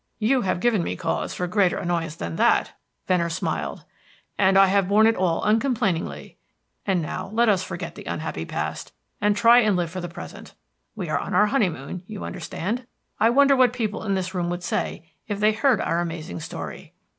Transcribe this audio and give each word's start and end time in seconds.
"You 0.17 0.41
have 0.41 0.59
given 0.61 0.81
me 0.83 0.95
cause 0.95 1.35
for 1.35 1.45
greater 1.45 1.77
annoyance 1.77 2.15
than 2.15 2.35
that," 2.37 2.71
Venner 3.05 3.29
smiled. 3.29 3.85
"And 4.35 4.57
I 4.57 4.65
have 4.65 4.87
borne 4.89 5.05
it 5.05 5.15
all 5.15 5.43
uncomplainingly. 5.43 6.39
And 6.87 7.03
now 7.03 7.29
let 7.33 7.49
us 7.49 7.61
forget 7.63 7.93
the 7.93 8.05
unhappy 8.05 8.43
past, 8.45 8.93
and 9.21 9.35
try 9.37 9.59
and 9.59 9.75
live 9.75 9.91
for 9.91 10.01
the 10.01 10.09
present. 10.09 10.55
We 10.95 11.07
are 11.09 11.19
on 11.19 11.35
our 11.35 11.45
honeymoon, 11.45 12.01
you 12.07 12.23
understand. 12.23 12.87
I 13.19 13.29
wonder 13.29 13.55
what 13.55 13.73
people 13.73 14.03
in 14.03 14.15
this 14.15 14.33
room 14.33 14.49
would 14.49 14.63
say 14.63 15.07
if 15.27 15.39
they 15.39 15.51
heard 15.51 15.79
our 15.79 15.99
amazing 15.99 16.39
story." 16.39 16.93